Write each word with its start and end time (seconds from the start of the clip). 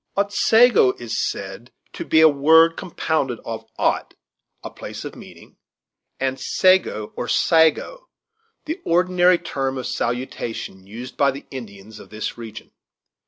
Otsego 0.17 0.93
is 0.93 1.19
said 1.29 1.71
to 1.93 2.03
be 2.03 2.21
a 2.21 2.27
word 2.27 2.75
compounded 2.75 3.37
of 3.45 3.69
Ot, 3.77 4.15
a 4.63 4.71
place 4.71 5.05
of 5.05 5.15
meeting, 5.15 5.57
and 6.19 6.39
Sego, 6.39 7.13
or 7.15 7.27
Sago, 7.27 8.09
the 8.65 8.81
ordinary 8.83 9.37
term 9.37 9.77
of 9.77 9.85
salutation 9.85 10.87
used 10.87 11.17
by 11.17 11.29
the 11.29 11.45
Indians 11.51 11.99
of 11.99 12.09
this 12.09 12.35
region. 12.35 12.71